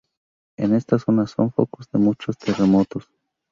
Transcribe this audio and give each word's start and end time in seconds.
En 0.57 0.73
esta 0.73 0.97
zona, 0.97 1.27
son 1.27 1.51
focos 1.51 1.87
de 1.91 1.99
muchos 1.99 2.35
terremotos. 2.35 3.07